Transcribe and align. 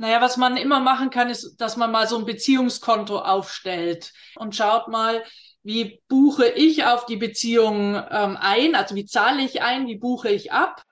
Naja, 0.00 0.22
was 0.22 0.38
man 0.38 0.56
immer 0.56 0.80
machen 0.80 1.10
kann, 1.10 1.28
ist, 1.28 1.60
dass 1.60 1.76
man 1.76 1.92
mal 1.92 2.08
so 2.08 2.16
ein 2.16 2.24
Beziehungskonto 2.24 3.18
aufstellt 3.18 4.14
und 4.36 4.56
schaut 4.56 4.88
mal, 4.88 5.22
wie 5.62 6.00
buche 6.08 6.46
ich 6.46 6.86
auf 6.86 7.04
die 7.04 7.18
Beziehung 7.18 7.96
ähm, 8.10 8.38
ein, 8.40 8.74
also 8.74 8.94
wie 8.94 9.04
zahle 9.04 9.42
ich 9.42 9.60
ein, 9.60 9.86
wie 9.88 9.98
buche 9.98 10.30
ich 10.30 10.52
ab. 10.52 10.82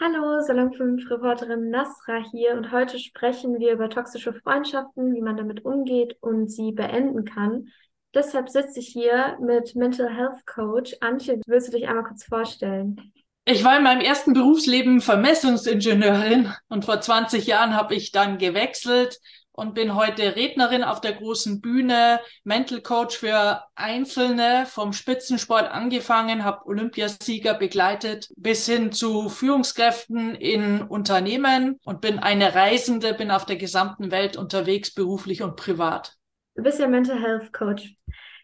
Hallo, 0.00 0.40
Salon 0.42 0.72
5 0.72 1.10
Reporterin 1.10 1.70
Nasra 1.70 2.22
hier 2.30 2.52
und 2.52 2.70
heute 2.70 3.00
sprechen 3.00 3.58
wir 3.58 3.72
über 3.72 3.90
toxische 3.90 4.32
Freundschaften, 4.32 5.12
wie 5.12 5.22
man 5.22 5.36
damit 5.36 5.64
umgeht 5.64 6.16
und 6.20 6.52
sie 6.52 6.70
beenden 6.70 7.24
kann. 7.24 7.66
Deshalb 8.14 8.48
sitze 8.48 8.80
ich 8.80 8.88
hier 8.88 9.36
mit 9.40 9.74
Mental 9.74 10.08
Health 10.08 10.46
Coach. 10.46 10.96
Antje, 11.00 11.40
willst 11.46 11.68
du 11.68 11.72
dich 11.72 11.88
einmal 11.88 12.04
kurz 12.04 12.24
vorstellen? 12.24 13.12
Ich 13.44 13.64
war 13.64 13.78
in 13.78 13.84
meinem 13.84 14.02
ersten 14.02 14.34
Berufsleben 14.34 15.00
Vermessungsingenieurin 15.00 16.52
und 16.68 16.84
vor 16.84 17.00
20 17.00 17.46
Jahren 17.46 17.74
habe 17.74 17.94
ich 17.94 18.12
dann 18.12 18.36
gewechselt 18.36 19.18
und 19.52 19.74
bin 19.74 19.94
heute 19.94 20.36
Rednerin 20.36 20.84
auf 20.84 21.00
der 21.00 21.14
großen 21.14 21.60
Bühne, 21.60 22.20
Mental 22.44 22.80
Coach 22.80 23.16
für 23.16 23.64
Einzelne, 23.74 24.66
vom 24.66 24.92
Spitzensport 24.92 25.70
angefangen, 25.70 26.44
habe 26.44 26.66
Olympiasieger 26.66 27.54
begleitet 27.54 28.28
bis 28.36 28.66
hin 28.66 28.92
zu 28.92 29.28
Führungskräften 29.28 30.34
in 30.34 30.82
Unternehmen 30.82 31.80
und 31.84 32.00
bin 32.00 32.18
eine 32.18 32.54
Reisende, 32.54 33.14
bin 33.14 33.30
auf 33.30 33.46
der 33.46 33.56
gesamten 33.56 34.10
Welt 34.10 34.36
unterwegs, 34.36 34.94
beruflich 34.94 35.42
und 35.42 35.56
privat. 35.56 36.17
Du 36.58 36.64
bist 36.64 36.80
ja 36.80 36.88
Mental 36.88 37.22
Health 37.22 37.52
Coach. 37.52 37.94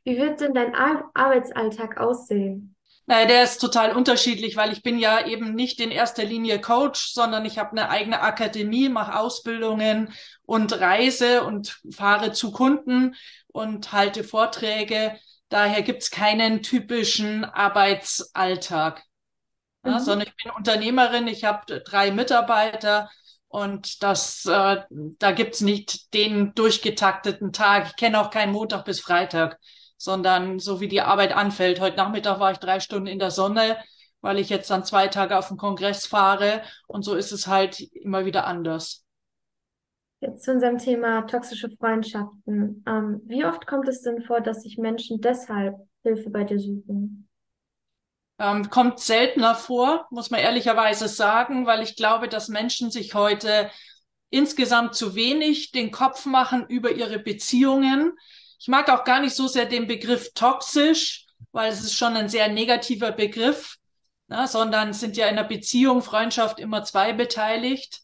Wie 0.04 0.16
wird 0.16 0.40
denn 0.40 0.54
dein 0.54 0.72
Ar 0.72 1.10
Arbeitsalltag 1.14 1.98
aussehen? 1.98 2.76
Naja, 3.06 3.26
der 3.26 3.42
ist 3.42 3.58
total 3.58 3.90
unterschiedlich, 3.90 4.56
weil 4.56 4.70
ich 4.70 4.84
bin 4.84 5.00
ja 5.00 5.26
eben 5.26 5.56
nicht 5.56 5.80
in 5.80 5.90
erster 5.90 6.22
Linie 6.22 6.60
Coach, 6.60 7.12
sondern 7.12 7.44
ich 7.44 7.58
habe 7.58 7.72
eine 7.72 7.90
eigene 7.90 8.20
Akademie, 8.20 8.88
mache 8.88 9.18
Ausbildungen 9.18 10.14
und 10.46 10.80
reise 10.80 11.42
und 11.42 11.80
fahre 11.90 12.30
zu 12.30 12.52
Kunden 12.52 13.16
und 13.48 13.90
halte 13.90 14.22
Vorträge. 14.22 15.18
Daher 15.48 15.82
gibt's 15.82 16.12
keinen 16.12 16.62
typischen 16.62 17.44
Arbeitsalltag, 17.44 19.02
mhm. 19.82 19.90
ja, 19.90 19.98
sondern 19.98 20.28
ich 20.28 20.36
bin 20.36 20.52
Unternehmerin, 20.52 21.26
ich 21.26 21.42
habe 21.42 21.80
drei 21.80 22.12
Mitarbeiter 22.12 23.10
und 23.54 24.02
das, 24.02 24.46
äh, 24.46 24.82
da 24.90 25.30
gibt's 25.30 25.60
nicht 25.60 26.12
den 26.12 26.54
durchgetakteten 26.54 27.52
Tag. 27.52 27.86
Ich 27.86 27.94
kenne 27.96 28.20
auch 28.20 28.30
keinen 28.30 28.52
Montag 28.52 28.84
bis 28.84 28.98
Freitag, 28.98 29.60
sondern 29.96 30.58
so 30.58 30.80
wie 30.80 30.88
die 30.88 31.02
Arbeit 31.02 31.36
anfällt. 31.36 31.78
Heute 31.78 31.96
Nachmittag 31.96 32.40
war 32.40 32.50
ich 32.50 32.58
drei 32.58 32.80
Stunden 32.80 33.06
in 33.06 33.20
der 33.20 33.30
Sonne, 33.30 33.76
weil 34.20 34.40
ich 34.40 34.48
jetzt 34.48 34.68
dann 34.70 34.82
zwei 34.82 35.06
Tage 35.06 35.38
auf 35.38 35.46
den 35.46 35.56
Kongress 35.56 36.04
fahre. 36.04 36.62
Und 36.88 37.04
so 37.04 37.14
ist 37.14 37.30
es 37.30 37.46
halt 37.46 37.78
immer 37.92 38.24
wieder 38.24 38.44
anders. 38.44 39.04
Jetzt 40.18 40.42
zu 40.42 40.50
unserem 40.50 40.78
Thema 40.78 41.22
toxische 41.22 41.70
Freundschaften. 41.78 42.82
Ähm, 42.88 43.20
wie 43.26 43.44
oft 43.44 43.68
kommt 43.68 43.86
es 43.86 44.02
denn 44.02 44.22
vor, 44.22 44.40
dass 44.40 44.62
sich 44.62 44.78
Menschen 44.78 45.20
deshalb 45.20 45.76
Hilfe 46.02 46.28
bei 46.28 46.42
dir 46.42 46.58
suchen? 46.58 47.23
Ähm, 48.38 48.68
kommt 48.68 48.98
seltener 48.98 49.54
vor, 49.54 50.06
muss 50.10 50.30
man 50.30 50.40
ehrlicherweise 50.40 51.06
sagen, 51.08 51.66
weil 51.66 51.82
ich 51.82 51.94
glaube, 51.94 52.28
dass 52.28 52.48
Menschen 52.48 52.90
sich 52.90 53.14
heute 53.14 53.70
insgesamt 54.30 54.96
zu 54.96 55.14
wenig 55.14 55.70
den 55.70 55.92
Kopf 55.92 56.26
machen 56.26 56.66
über 56.68 56.90
ihre 56.90 57.20
Beziehungen. 57.20 58.12
Ich 58.58 58.66
mag 58.66 58.90
auch 58.90 59.04
gar 59.04 59.20
nicht 59.20 59.36
so 59.36 59.46
sehr 59.46 59.66
den 59.66 59.86
Begriff 59.86 60.32
toxisch, 60.34 61.26
weil 61.52 61.70
es 61.70 61.84
ist 61.84 61.94
schon 61.94 62.16
ein 62.16 62.28
sehr 62.28 62.48
negativer 62.48 63.12
Begriff, 63.12 63.76
ne, 64.26 64.48
sondern 64.48 64.92
sind 64.92 65.16
ja 65.16 65.28
in 65.28 65.36
der 65.36 65.44
Beziehung, 65.44 66.02
Freundschaft 66.02 66.58
immer 66.58 66.82
zwei 66.82 67.12
beteiligt. 67.12 68.00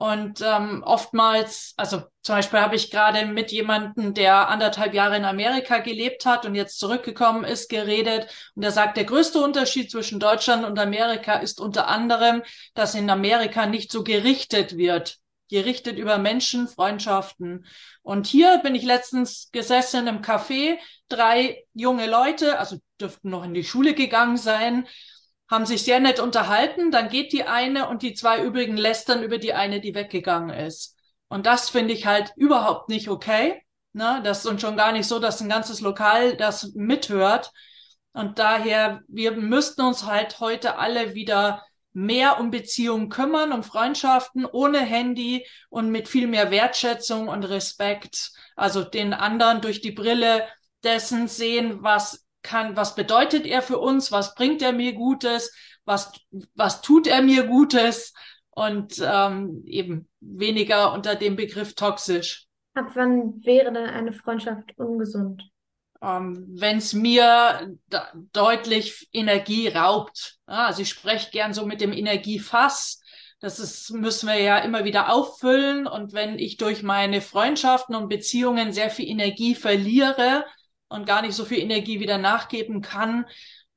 Und 0.00 0.40
ähm, 0.40 0.82
oftmals, 0.82 1.74
also 1.76 2.02
zum 2.22 2.36
Beispiel 2.36 2.60
habe 2.60 2.74
ich 2.74 2.90
gerade 2.90 3.26
mit 3.26 3.52
jemandem, 3.52 4.14
der 4.14 4.48
anderthalb 4.48 4.94
Jahre 4.94 5.18
in 5.18 5.26
Amerika 5.26 5.76
gelebt 5.76 6.24
hat 6.24 6.46
und 6.46 6.54
jetzt 6.54 6.78
zurückgekommen 6.78 7.44
ist, 7.44 7.68
geredet. 7.68 8.26
Und 8.54 8.62
er 8.62 8.70
sagt, 8.70 8.96
der 8.96 9.04
größte 9.04 9.42
Unterschied 9.42 9.90
zwischen 9.90 10.18
Deutschland 10.18 10.64
und 10.64 10.78
Amerika 10.78 11.34
ist 11.34 11.60
unter 11.60 11.88
anderem, 11.88 12.42
dass 12.72 12.94
in 12.94 13.10
Amerika 13.10 13.66
nicht 13.66 13.92
so 13.92 14.02
gerichtet 14.02 14.78
wird. 14.78 15.18
Gerichtet 15.50 15.98
über 15.98 16.16
Menschen, 16.16 16.66
Freundschaften. 16.66 17.66
Und 18.00 18.26
hier 18.26 18.56
bin 18.62 18.74
ich 18.74 18.84
letztens 18.84 19.50
gesessen 19.52 20.06
im 20.06 20.22
Café, 20.22 20.78
drei 21.10 21.66
junge 21.74 22.06
Leute, 22.06 22.58
also 22.58 22.78
dürften 22.98 23.28
noch 23.28 23.44
in 23.44 23.52
die 23.52 23.64
Schule 23.64 23.92
gegangen 23.92 24.38
sein, 24.38 24.88
haben 25.50 25.66
sich 25.66 25.82
sehr 25.82 25.98
nett 25.98 26.20
unterhalten, 26.20 26.90
dann 26.90 27.08
geht 27.08 27.32
die 27.32 27.44
eine 27.44 27.88
und 27.88 28.02
die 28.02 28.14
zwei 28.14 28.42
übrigen 28.42 28.76
lästern 28.76 29.22
über 29.22 29.38
die 29.38 29.52
eine, 29.52 29.80
die 29.80 29.94
weggegangen 29.94 30.50
ist. 30.50 30.96
Und 31.28 31.46
das 31.46 31.70
finde 31.70 31.92
ich 31.92 32.06
halt 32.06 32.32
überhaupt 32.36 32.88
nicht 32.88 33.08
okay. 33.08 33.60
Ne? 33.92 34.20
Das 34.22 34.44
ist 34.44 34.60
schon 34.60 34.76
gar 34.76 34.92
nicht 34.92 35.06
so, 35.06 35.18
dass 35.18 35.40
ein 35.40 35.48
ganzes 35.48 35.80
Lokal 35.80 36.36
das 36.36 36.72
mithört. 36.74 37.50
Und 38.12 38.38
daher, 38.38 39.02
wir 39.08 39.32
müssten 39.32 39.82
uns 39.82 40.06
halt 40.06 40.40
heute 40.40 40.78
alle 40.78 41.14
wieder 41.14 41.64
mehr 41.92 42.38
um 42.38 42.50
Beziehungen 42.52 43.08
kümmern, 43.08 43.52
um 43.52 43.64
Freundschaften 43.64 44.44
ohne 44.44 44.78
Handy 44.78 45.46
und 45.68 45.90
mit 45.90 46.08
viel 46.08 46.28
mehr 46.28 46.52
Wertschätzung 46.52 47.26
und 47.28 47.44
Respekt. 47.44 48.30
Also 48.54 48.84
den 48.84 49.12
anderen 49.12 49.60
durch 49.60 49.80
die 49.80 49.92
Brille 49.92 50.46
dessen 50.84 51.26
sehen, 51.26 51.82
was 51.82 52.24
kann, 52.42 52.76
was 52.76 52.94
bedeutet 52.94 53.46
er 53.46 53.62
für 53.62 53.78
uns, 53.78 54.12
was 54.12 54.34
bringt 54.34 54.62
er 54.62 54.72
mir 54.72 54.92
Gutes, 54.92 55.52
was, 55.84 56.12
was 56.54 56.80
tut 56.80 57.06
er 57.06 57.22
mir 57.22 57.44
Gutes 57.44 58.14
und 58.50 59.00
ähm, 59.02 59.62
eben 59.66 60.08
weniger 60.20 60.92
unter 60.92 61.14
dem 61.14 61.36
Begriff 61.36 61.74
toxisch. 61.74 62.46
Ab 62.74 62.90
wann 62.94 63.44
wäre 63.44 63.72
denn 63.72 63.86
eine 63.86 64.12
Freundschaft 64.12 64.76
ungesund? 64.76 65.42
Ähm, 66.02 66.46
Wenn 66.50 66.78
es 66.78 66.92
mir 66.92 67.76
deutlich 68.32 69.08
Energie 69.12 69.68
raubt. 69.68 70.38
Ja, 70.48 70.66
also 70.66 70.82
ich 70.82 70.88
spreche 70.88 71.30
gern 71.30 71.52
so 71.52 71.66
mit 71.66 71.80
dem 71.80 71.92
Energiefass. 71.92 73.02
Das 73.40 73.58
ist, 73.58 73.90
müssen 73.90 74.28
wir 74.28 74.38
ja 74.38 74.58
immer 74.58 74.84
wieder 74.84 75.12
auffüllen. 75.12 75.86
Und 75.86 76.12
wenn 76.12 76.38
ich 76.38 76.56
durch 76.58 76.82
meine 76.82 77.20
Freundschaften 77.20 77.94
und 77.94 78.08
Beziehungen 78.08 78.72
sehr 78.72 78.90
viel 78.90 79.08
Energie 79.08 79.54
verliere, 79.54 80.44
und 80.90 81.06
gar 81.06 81.22
nicht 81.22 81.34
so 81.34 81.44
viel 81.46 81.60
Energie 81.60 82.00
wieder 82.00 82.18
nachgeben 82.18 82.82
kann. 82.82 83.24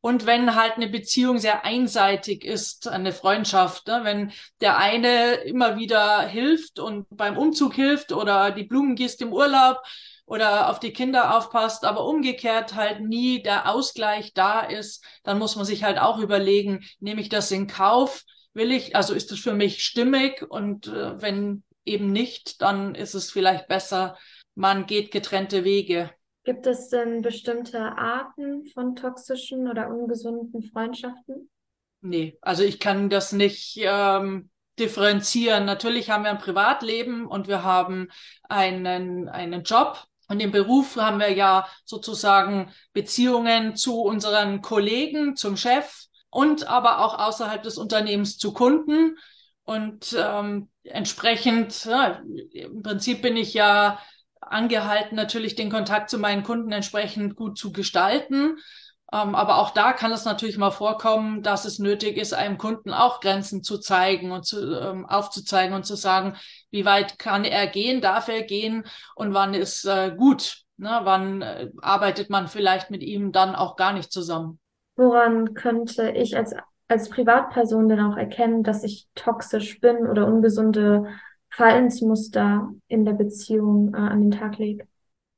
Und 0.01 0.25
wenn 0.25 0.55
halt 0.55 0.73
eine 0.73 0.89
Beziehung 0.89 1.37
sehr 1.37 1.63
einseitig 1.63 2.43
ist, 2.43 2.89
eine 2.89 3.13
Freundschaft, 3.13 3.87
ne? 3.87 4.01
wenn 4.03 4.33
der 4.59 4.77
eine 4.77 5.35
immer 5.45 5.77
wieder 5.77 6.27
hilft 6.27 6.79
und 6.79 7.05
beim 7.09 7.37
Umzug 7.37 7.73
hilft 7.73 8.11
oder 8.11 8.51
die 8.51 8.65
Blumen 8.65 8.95
gießt 8.95 9.21
im 9.21 9.31
Urlaub 9.31 9.77
oder 10.25 10.69
auf 10.69 10.81
die 10.81 10.91
Kinder 10.91 11.37
aufpasst, 11.37 11.85
aber 11.85 12.05
umgekehrt 12.05 12.75
halt 12.75 12.99
nie 12.99 13.41
der 13.41 13.69
Ausgleich 13.69 14.33
da 14.33 14.59
ist, 14.59 15.05
dann 15.23 15.39
muss 15.39 15.55
man 15.55 15.63
sich 15.63 15.85
halt 15.85 15.97
auch 15.99 16.19
überlegen, 16.19 16.83
nehme 16.99 17.21
ich 17.21 17.29
das 17.29 17.49
in 17.51 17.67
Kauf? 17.67 18.23
Will 18.53 18.73
ich, 18.73 18.97
also 18.97 19.13
ist 19.13 19.31
das 19.31 19.39
für 19.39 19.53
mich 19.53 19.85
stimmig? 19.85 20.41
Und 20.41 20.87
äh, 20.87 21.21
wenn 21.21 21.63
eben 21.85 22.11
nicht, 22.11 22.61
dann 22.61 22.93
ist 22.93 23.13
es 23.13 23.31
vielleicht 23.31 23.69
besser, 23.69 24.17
man 24.55 24.85
geht 24.85 25.11
getrennte 25.11 25.63
Wege. 25.63 26.11
Gibt 26.43 26.67
es 26.67 26.89
denn 26.89 27.21
bestimmte 27.21 27.79
Arten 27.97 28.65
von 28.67 28.95
toxischen 28.95 29.69
oder 29.69 29.89
ungesunden 29.89 30.63
Freundschaften? 30.63 31.49
Nee, 32.01 32.37
also 32.41 32.63
ich 32.63 32.81
kann 32.81 33.09
das 33.09 33.31
nicht 33.31 33.79
ähm, 33.81 34.49
differenzieren. 34.77 35.63
Natürlich 35.63 36.09
haben 36.09 36.23
wir 36.23 36.31
ein 36.31 36.39
Privatleben 36.39 37.27
und 37.27 37.47
wir 37.47 37.63
haben 37.63 38.09
einen, 38.49 39.29
einen 39.29 39.63
Job. 39.63 40.03
Und 40.27 40.41
im 40.41 40.51
Beruf 40.51 40.97
haben 40.97 41.19
wir 41.19 41.31
ja 41.31 41.67
sozusagen 41.85 42.71
Beziehungen 42.91 43.75
zu 43.75 44.01
unseren 44.01 44.61
Kollegen, 44.61 45.35
zum 45.35 45.55
Chef 45.55 46.05
und 46.29 46.67
aber 46.67 47.05
auch 47.05 47.19
außerhalb 47.19 47.63
des 47.63 47.77
Unternehmens 47.77 48.37
zu 48.37 48.53
Kunden. 48.53 49.17
Und 49.63 50.13
ähm, 50.19 50.69
entsprechend, 50.83 51.85
ja, 51.85 52.21
im 52.51 52.81
Prinzip 52.81 53.21
bin 53.21 53.37
ich 53.37 53.53
ja 53.53 53.99
angehalten, 54.49 55.15
natürlich 55.15 55.55
den 55.55 55.71
Kontakt 55.71 56.09
zu 56.09 56.17
meinen 56.17 56.43
Kunden 56.43 56.71
entsprechend 56.71 57.35
gut 57.35 57.57
zu 57.57 57.71
gestalten. 57.71 58.57
Ähm, 59.13 59.35
aber 59.35 59.57
auch 59.59 59.69
da 59.69 59.93
kann 59.93 60.11
es 60.11 60.25
natürlich 60.25 60.57
mal 60.57 60.71
vorkommen, 60.71 61.43
dass 61.43 61.65
es 61.65 61.77
nötig 61.77 62.17
ist, 62.17 62.33
einem 62.33 62.57
Kunden 62.57 62.91
auch 62.91 63.19
Grenzen 63.19 63.61
zu 63.61 63.77
zeigen 63.77 64.31
und 64.31 64.43
zu, 64.45 64.79
ähm, 64.79 65.05
aufzuzeigen 65.05 65.75
und 65.75 65.85
zu 65.85 65.95
sagen, 65.95 66.35
wie 66.71 66.83
weit 66.83 67.19
kann 67.19 67.45
er 67.45 67.67
gehen, 67.67 68.01
darf 68.01 68.27
er 68.27 68.41
gehen 68.41 68.85
und 69.15 69.35
wann 69.35 69.53
ist 69.53 69.85
äh, 69.85 70.15
gut. 70.17 70.63
Ne? 70.77 71.01
Wann 71.03 71.43
äh, 71.43 71.69
arbeitet 71.81 72.31
man 72.31 72.47
vielleicht 72.47 72.89
mit 72.89 73.03
ihm 73.03 73.31
dann 73.31 73.53
auch 73.53 73.75
gar 73.75 73.93
nicht 73.93 74.11
zusammen? 74.11 74.59
Woran 74.95 75.53
könnte 75.53 76.09
ich 76.09 76.35
als, 76.35 76.55
als 76.87 77.09
Privatperson 77.09 77.89
denn 77.89 77.99
auch 77.99 78.17
erkennen, 78.17 78.63
dass 78.63 78.83
ich 78.83 79.07
toxisch 79.13 79.79
bin 79.79 80.07
oder 80.07 80.25
ungesunde 80.25 81.07
Verhaltensmuster 81.53 82.69
in 82.87 83.05
der 83.05 83.13
Beziehung 83.13 83.93
äh, 83.93 83.97
an 83.97 84.21
den 84.21 84.31
Tag 84.31 84.57
legt. 84.57 84.87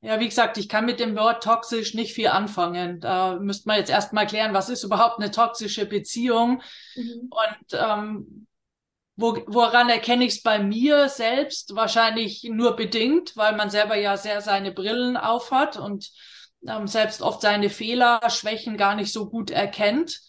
Ja, 0.02 0.20
wie 0.20 0.30
gesagt, 0.30 0.58
ich 0.58 0.70
kann 0.70 0.86
mit 0.86 1.00
dem 1.00 1.16
Wort 1.16 1.44
toxisch 1.44 1.94
nicht 1.94 2.14
viel 2.14 2.28
anfangen. 2.28 3.00
Da 3.00 3.40
müsste 3.40 3.68
man 3.68 3.80
jetzt 3.80 3.90
erstmal 3.90 4.28
klären, 4.28 4.54
was 4.54 4.70
ist 4.70 4.84
überhaupt 4.84 5.20
eine 5.20 5.32
toxische 5.32 5.86
Beziehung 5.86 6.62
mhm. 6.96 7.30
und 7.32 7.80
ähm, 7.80 8.48
wo, 9.18 9.38
woran 9.48 9.90
erkenne 9.90 10.26
ich 10.26 10.36
es 10.36 10.44
bei 10.44 10.60
mir 10.60 11.10
selbst? 11.10 11.76
Wahrscheinlich 11.76 12.44
nur 12.44 12.76
bedingt, 12.76 13.36
weil 13.36 13.56
man 13.56 13.70
selber 13.70 13.98
ja 13.98 14.16
sehr 14.16 14.42
seine 14.42 14.72
Brillen 14.72 15.18
aufhat 15.18 15.78
und 15.78 16.12
ähm, 16.68 16.88
selbst 16.88 17.22
oft 17.22 17.42
seine 17.42 17.70
Fehler, 17.70 18.22
Schwächen 18.30 18.78
gar 18.78 18.96
nicht 18.96 19.12
so 19.12 19.30
gut 19.30 19.52
erkennt. 19.52 20.22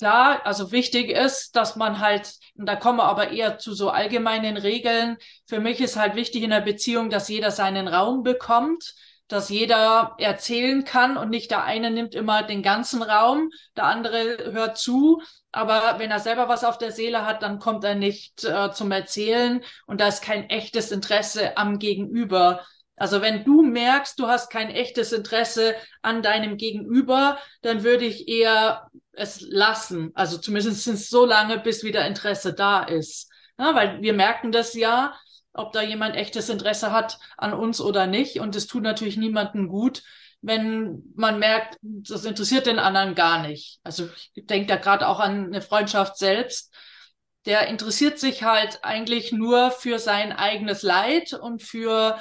Klar, 0.00 0.40
also 0.46 0.72
wichtig 0.72 1.10
ist, 1.10 1.54
dass 1.56 1.76
man 1.76 2.00
halt, 2.00 2.32
und 2.54 2.64
da 2.64 2.74
kommen 2.74 2.96
wir 2.96 3.04
aber 3.04 3.32
eher 3.32 3.58
zu 3.58 3.74
so 3.74 3.90
allgemeinen 3.90 4.56
Regeln. 4.56 5.18
Für 5.46 5.60
mich 5.60 5.78
ist 5.78 5.96
halt 5.96 6.14
wichtig 6.14 6.42
in 6.42 6.48
der 6.48 6.62
Beziehung, 6.62 7.10
dass 7.10 7.28
jeder 7.28 7.50
seinen 7.50 7.86
Raum 7.86 8.22
bekommt, 8.22 8.94
dass 9.28 9.50
jeder 9.50 10.14
erzählen 10.16 10.84
kann 10.84 11.18
und 11.18 11.28
nicht 11.28 11.50
der 11.50 11.64
eine 11.64 11.90
nimmt 11.90 12.14
immer 12.14 12.42
den 12.42 12.62
ganzen 12.62 13.02
Raum, 13.02 13.50
der 13.76 13.84
andere 13.84 14.50
hört 14.52 14.78
zu, 14.78 15.20
aber 15.52 15.98
wenn 15.98 16.10
er 16.10 16.20
selber 16.20 16.48
was 16.48 16.64
auf 16.64 16.78
der 16.78 16.92
Seele 16.92 17.26
hat, 17.26 17.42
dann 17.42 17.58
kommt 17.58 17.84
er 17.84 17.94
nicht 17.94 18.42
äh, 18.44 18.72
zum 18.72 18.90
Erzählen 18.92 19.60
und 19.86 20.00
da 20.00 20.08
ist 20.08 20.22
kein 20.22 20.48
echtes 20.48 20.92
Interesse 20.92 21.58
am 21.58 21.78
Gegenüber. 21.78 22.64
Also 23.00 23.22
wenn 23.22 23.44
du 23.44 23.62
merkst, 23.62 24.18
du 24.18 24.26
hast 24.26 24.50
kein 24.50 24.68
echtes 24.68 25.12
Interesse 25.12 25.74
an 26.02 26.22
deinem 26.22 26.58
Gegenüber, 26.58 27.38
dann 27.62 27.82
würde 27.82 28.04
ich 28.04 28.28
eher 28.28 28.90
es 29.12 29.40
lassen. 29.40 30.10
Also 30.14 30.36
zumindest 30.36 30.84
so 31.08 31.24
lange, 31.24 31.58
bis 31.58 31.82
wieder 31.82 32.06
Interesse 32.06 32.52
da 32.52 32.82
ist. 32.82 33.30
Ja, 33.58 33.74
weil 33.74 34.02
wir 34.02 34.12
merken 34.12 34.52
das 34.52 34.74
ja, 34.74 35.14
ob 35.54 35.72
da 35.72 35.80
jemand 35.80 36.14
echtes 36.14 36.50
Interesse 36.50 36.92
hat 36.92 37.18
an 37.38 37.54
uns 37.54 37.80
oder 37.80 38.06
nicht. 38.06 38.38
Und 38.38 38.54
es 38.54 38.66
tut 38.66 38.82
natürlich 38.82 39.16
niemandem 39.16 39.68
gut, 39.68 40.02
wenn 40.42 41.02
man 41.16 41.38
merkt, 41.38 41.78
das 41.80 42.26
interessiert 42.26 42.66
den 42.66 42.78
anderen 42.78 43.14
gar 43.14 43.40
nicht. 43.40 43.80
Also 43.82 44.10
ich 44.34 44.44
denke 44.44 44.66
da 44.66 44.76
gerade 44.76 45.08
auch 45.08 45.20
an 45.20 45.46
eine 45.46 45.62
Freundschaft 45.62 46.18
selbst. 46.18 46.74
Der 47.46 47.68
interessiert 47.68 48.18
sich 48.18 48.42
halt 48.42 48.80
eigentlich 48.82 49.32
nur 49.32 49.70
für 49.70 49.98
sein 49.98 50.32
eigenes 50.32 50.82
Leid 50.82 51.32
und 51.32 51.62
für 51.62 52.18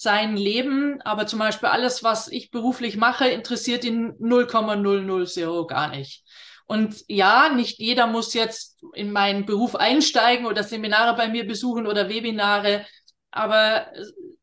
sein 0.00 0.34
Leben, 0.34 1.02
aber 1.02 1.26
zum 1.26 1.38
Beispiel 1.40 1.68
alles, 1.68 2.02
was 2.02 2.28
ich 2.28 2.50
beruflich 2.50 2.96
mache, 2.96 3.28
interessiert 3.28 3.84
ihn 3.84 4.14
0,000 4.18 5.68
gar 5.68 5.88
nicht. 5.88 6.24
Und 6.64 7.04
ja, 7.06 7.50
nicht 7.54 7.78
jeder 7.78 8.06
muss 8.06 8.32
jetzt 8.32 8.82
in 8.94 9.12
meinen 9.12 9.44
Beruf 9.44 9.76
einsteigen 9.76 10.46
oder 10.46 10.62
Seminare 10.62 11.14
bei 11.18 11.28
mir 11.28 11.46
besuchen 11.46 11.86
oder 11.86 12.08
Webinare, 12.08 12.86
aber 13.30 13.88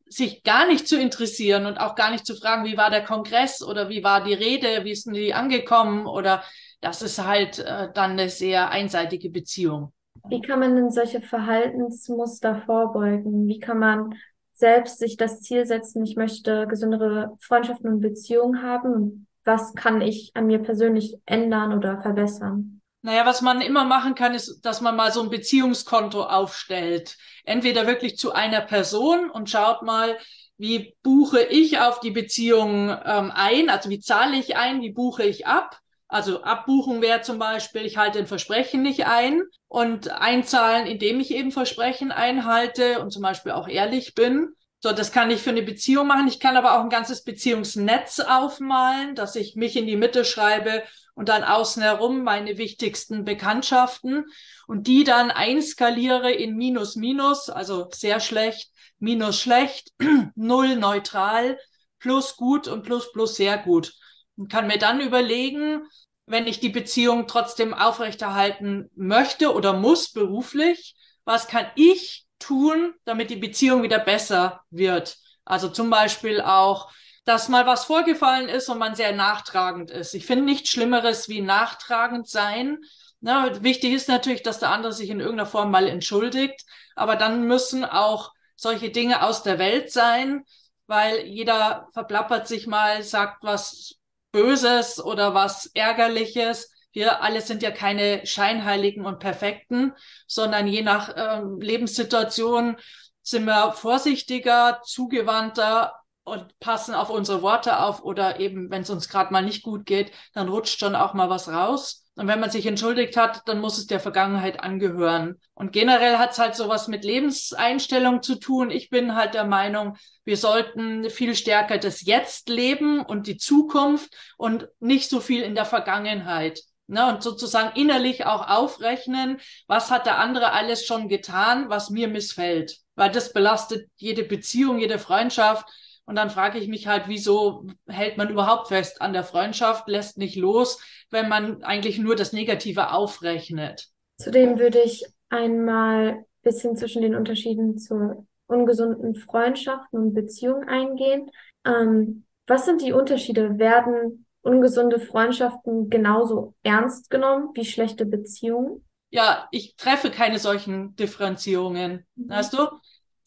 sich 0.06 0.44
gar 0.44 0.68
nicht 0.68 0.86
zu 0.86 0.96
interessieren 0.96 1.66
und 1.66 1.78
auch 1.78 1.96
gar 1.96 2.12
nicht 2.12 2.24
zu 2.24 2.36
fragen, 2.36 2.64
wie 2.64 2.76
war 2.76 2.90
der 2.90 3.02
Kongress 3.02 3.60
oder 3.60 3.88
wie 3.88 4.04
war 4.04 4.22
die 4.22 4.34
Rede, 4.34 4.84
wie 4.84 4.94
denn 4.94 5.14
die 5.14 5.34
angekommen 5.34 6.06
oder 6.06 6.44
das 6.80 7.02
ist 7.02 7.24
halt 7.24 7.58
äh, 7.58 7.88
dann 7.92 8.12
eine 8.12 8.28
sehr 8.28 8.70
einseitige 8.70 9.28
Beziehung. 9.28 9.92
Wie 10.28 10.40
kann 10.40 10.60
man 10.60 10.76
denn 10.76 10.92
solche 10.92 11.20
Verhaltensmuster 11.20 12.62
vorbeugen? 12.64 13.48
Wie 13.48 13.58
kann 13.58 13.80
man 13.80 14.14
selbst 14.58 14.98
sich 14.98 15.16
das 15.16 15.40
Ziel 15.40 15.66
setzen, 15.66 16.04
ich 16.04 16.16
möchte 16.16 16.66
gesündere 16.66 17.36
Freundschaften 17.40 17.88
und 17.88 18.00
Beziehungen 18.00 18.62
haben. 18.62 19.26
Was 19.44 19.74
kann 19.74 20.00
ich 20.00 20.32
an 20.34 20.46
mir 20.46 20.58
persönlich 20.58 21.16
ändern 21.26 21.72
oder 21.72 22.02
verbessern? 22.02 22.80
Naja, 23.02 23.24
was 23.24 23.40
man 23.40 23.60
immer 23.60 23.84
machen 23.84 24.16
kann, 24.16 24.34
ist, 24.34 24.60
dass 24.62 24.80
man 24.80 24.96
mal 24.96 25.12
so 25.12 25.22
ein 25.22 25.30
Beziehungskonto 25.30 26.24
aufstellt. 26.24 27.16
Entweder 27.44 27.86
wirklich 27.86 28.18
zu 28.18 28.32
einer 28.32 28.60
Person 28.60 29.30
und 29.30 29.48
schaut 29.48 29.82
mal, 29.82 30.18
wie 30.56 30.96
buche 31.04 31.40
ich 31.40 31.78
auf 31.78 32.00
die 32.00 32.10
Beziehung 32.10 32.90
ähm, 32.90 33.30
ein, 33.32 33.70
also 33.70 33.90
wie 33.90 34.00
zahle 34.00 34.36
ich 34.36 34.56
ein, 34.56 34.82
wie 34.82 34.90
buche 34.90 35.22
ich 35.22 35.46
ab. 35.46 35.78
Also 36.08 36.42
Abbuchung 36.42 37.02
wäre 37.02 37.20
zum 37.20 37.38
Beispiel, 37.38 37.84
ich 37.84 37.98
halte 37.98 38.18
ein 38.18 38.26
Versprechen 38.26 38.80
nicht 38.80 39.06
ein 39.06 39.42
und 39.68 40.10
einzahlen, 40.10 40.86
indem 40.86 41.20
ich 41.20 41.34
eben 41.34 41.52
Versprechen 41.52 42.12
einhalte 42.12 43.00
und 43.00 43.10
zum 43.10 43.22
Beispiel 43.22 43.52
auch 43.52 43.68
ehrlich 43.68 44.14
bin. 44.14 44.54
So, 44.80 44.92
das 44.92 45.12
kann 45.12 45.30
ich 45.30 45.42
für 45.42 45.50
eine 45.50 45.62
Beziehung 45.62 46.06
machen. 46.06 46.26
Ich 46.26 46.40
kann 46.40 46.56
aber 46.56 46.78
auch 46.78 46.82
ein 46.82 46.88
ganzes 46.88 47.24
Beziehungsnetz 47.24 48.20
aufmalen, 48.20 49.16
dass 49.16 49.36
ich 49.36 49.54
mich 49.54 49.76
in 49.76 49.86
die 49.86 49.96
Mitte 49.96 50.24
schreibe 50.24 50.82
und 51.14 51.28
dann 51.28 51.44
außen 51.44 51.82
herum 51.82 52.22
meine 52.22 52.56
wichtigsten 52.56 53.24
Bekanntschaften 53.26 54.24
und 54.66 54.86
die 54.86 55.04
dann 55.04 55.30
einskaliere 55.30 56.32
in 56.32 56.56
Minus 56.56 56.96
Minus, 56.96 57.50
also 57.50 57.88
sehr 57.92 58.20
schlecht, 58.20 58.70
Minus 58.98 59.40
schlecht, 59.40 59.92
Null 60.36 60.76
neutral, 60.76 61.58
Plus 61.98 62.36
gut 62.36 62.66
und 62.66 62.82
Plus 62.82 63.12
Plus 63.12 63.34
sehr 63.34 63.58
gut 63.58 63.92
und 64.38 64.50
kann 64.50 64.66
mir 64.66 64.78
dann 64.78 65.00
überlegen, 65.00 65.82
wenn 66.26 66.46
ich 66.46 66.60
die 66.60 66.68
Beziehung 66.68 67.26
trotzdem 67.26 67.74
aufrechterhalten 67.74 68.90
möchte 68.94 69.52
oder 69.52 69.72
muss 69.72 70.12
beruflich, 70.12 70.94
was 71.24 71.48
kann 71.48 71.66
ich 71.74 72.26
tun, 72.38 72.94
damit 73.04 73.30
die 73.30 73.36
Beziehung 73.36 73.82
wieder 73.82 73.98
besser 73.98 74.62
wird? 74.70 75.18
Also 75.44 75.68
zum 75.68 75.90
Beispiel 75.90 76.40
auch, 76.40 76.90
dass 77.24 77.48
mal 77.48 77.66
was 77.66 77.84
vorgefallen 77.84 78.48
ist 78.48 78.68
und 78.68 78.78
man 78.78 78.94
sehr 78.94 79.12
nachtragend 79.12 79.90
ist. 79.90 80.14
Ich 80.14 80.24
finde 80.24 80.44
nichts 80.44 80.70
Schlimmeres 80.70 81.28
wie 81.28 81.40
nachtragend 81.40 82.28
sein. 82.28 82.78
Na, 83.20 83.62
wichtig 83.62 83.92
ist 83.92 84.08
natürlich, 84.08 84.42
dass 84.42 84.60
der 84.60 84.70
andere 84.70 84.92
sich 84.92 85.10
in 85.10 85.20
irgendeiner 85.20 85.48
Form 85.48 85.70
mal 85.70 85.88
entschuldigt, 85.88 86.64
aber 86.94 87.16
dann 87.16 87.42
müssen 87.42 87.84
auch 87.84 88.32
solche 88.54 88.90
Dinge 88.90 89.22
aus 89.22 89.42
der 89.42 89.58
Welt 89.58 89.90
sein, 89.90 90.44
weil 90.86 91.26
jeder 91.26 91.88
verplappert 91.92 92.48
sich 92.48 92.66
mal, 92.66 93.02
sagt 93.02 93.42
was 93.42 93.97
Böses 94.32 95.02
oder 95.02 95.34
was 95.34 95.66
Ärgerliches. 95.74 96.70
Wir 96.92 97.22
alle 97.22 97.40
sind 97.40 97.62
ja 97.62 97.70
keine 97.70 98.26
Scheinheiligen 98.26 99.06
und 99.06 99.18
Perfekten, 99.18 99.92
sondern 100.26 100.66
je 100.66 100.82
nach 100.82 101.10
äh, 101.10 101.42
Lebenssituation 101.58 102.76
sind 103.22 103.44
wir 103.44 103.72
vorsichtiger, 103.72 104.80
zugewandter 104.84 105.94
und 106.24 106.58
passen 106.60 106.94
auf 106.94 107.10
unsere 107.10 107.42
Worte 107.42 107.80
auf 107.80 108.02
oder 108.02 108.40
eben, 108.40 108.70
wenn 108.70 108.82
es 108.82 108.90
uns 108.90 109.08
gerade 109.08 109.32
mal 109.32 109.42
nicht 109.42 109.62
gut 109.62 109.86
geht, 109.86 110.12
dann 110.34 110.48
rutscht 110.48 110.80
schon 110.80 110.94
auch 110.94 111.14
mal 111.14 111.30
was 111.30 111.48
raus. 111.48 112.07
Und 112.18 112.26
wenn 112.26 112.40
man 112.40 112.50
sich 112.50 112.66
entschuldigt 112.66 113.16
hat, 113.16 113.42
dann 113.46 113.60
muss 113.60 113.78
es 113.78 113.86
der 113.86 114.00
Vergangenheit 114.00 114.58
angehören. 114.58 115.36
Und 115.54 115.70
generell 115.70 116.18
hat 116.18 116.32
es 116.32 116.40
halt 116.40 116.56
sowas 116.56 116.88
mit 116.88 117.04
Lebenseinstellung 117.04 118.22
zu 118.22 118.40
tun. 118.40 118.72
Ich 118.72 118.90
bin 118.90 119.14
halt 119.14 119.34
der 119.34 119.44
Meinung, 119.44 119.96
wir 120.24 120.36
sollten 120.36 121.10
viel 121.10 121.36
stärker 121.36 121.78
das 121.78 122.04
Jetzt 122.04 122.48
leben 122.48 123.02
und 123.02 123.28
die 123.28 123.36
Zukunft 123.36 124.12
und 124.36 124.66
nicht 124.80 125.08
so 125.08 125.20
viel 125.20 125.42
in 125.42 125.54
der 125.54 125.64
Vergangenheit. 125.64 126.60
Ne, 126.88 127.06
und 127.06 127.22
sozusagen 127.22 127.78
innerlich 127.78 128.26
auch 128.26 128.48
aufrechnen, 128.48 129.38
was 129.68 129.92
hat 129.92 130.06
der 130.06 130.18
andere 130.18 130.52
alles 130.52 130.86
schon 130.86 131.08
getan, 131.08 131.68
was 131.68 131.90
mir 131.90 132.08
missfällt. 132.08 132.78
Weil 132.96 133.12
das 133.12 133.32
belastet 133.32 133.90
jede 133.96 134.24
Beziehung, 134.24 134.80
jede 134.80 134.98
Freundschaft. 134.98 135.68
Und 136.04 136.16
dann 136.16 136.30
frage 136.30 136.58
ich 136.58 136.66
mich 136.66 136.88
halt, 136.88 137.04
wieso 137.06 137.66
hält 137.86 138.16
man 138.16 138.30
überhaupt 138.30 138.68
fest 138.68 139.02
an 139.02 139.12
der 139.12 139.22
Freundschaft, 139.22 139.86
lässt 139.86 140.16
nicht 140.16 140.36
los, 140.36 140.80
wenn 141.10 141.28
man 141.28 141.62
eigentlich 141.62 141.98
nur 141.98 142.16
das 142.16 142.32
Negative 142.32 142.92
aufrechnet. 142.92 143.88
Zudem 144.20 144.58
würde 144.58 144.80
ich 144.80 145.04
einmal 145.28 146.08
ein 146.08 146.24
bisschen 146.42 146.76
zwischen 146.76 147.02
den 147.02 147.14
Unterschieden 147.14 147.78
zu 147.78 148.26
ungesunden 148.46 149.14
Freundschaften 149.14 149.98
und 149.98 150.14
Beziehungen 150.14 150.68
eingehen. 150.68 151.30
Ähm, 151.64 152.24
was 152.46 152.64
sind 152.64 152.82
die 152.82 152.92
Unterschiede? 152.92 153.58
Werden 153.58 154.26
ungesunde 154.40 155.00
Freundschaften 155.00 155.90
genauso 155.90 156.54
ernst 156.62 157.10
genommen 157.10 157.50
wie 157.54 157.64
schlechte 157.64 158.06
Beziehungen? 158.06 158.84
Ja, 159.10 159.48
ich 159.50 159.76
treffe 159.76 160.10
keine 160.10 160.38
solchen 160.38 160.96
Differenzierungen. 160.96 162.06
Mhm. 162.16 162.28
Weißt 162.28 162.54
du? 162.54 162.68